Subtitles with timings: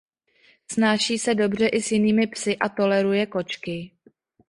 [0.71, 3.91] Snáší se dobře i s jinými psy a toleruje kočky.